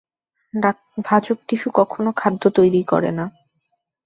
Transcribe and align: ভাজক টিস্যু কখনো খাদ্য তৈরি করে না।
ভাজক 1.05 1.37
টিস্যু 1.47 1.69
কখনো 1.73 2.09
খাদ্য 2.17 2.43
তৈরি 2.55 2.81
করে 2.83 3.11
না। 3.11 3.25